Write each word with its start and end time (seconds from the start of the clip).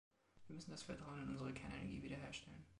Wir 0.47 0.55
müssen 0.55 0.71
das 0.71 0.81
Vertrauen 0.81 1.21
in 1.21 1.29
unsere 1.29 1.53
Kernenergie 1.53 2.01
wiederherstellen. 2.01 2.65